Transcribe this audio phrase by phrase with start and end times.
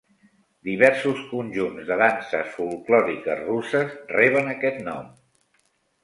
[0.67, 5.13] Diversos conjunts de danses folklòriques russes reben aquest nom.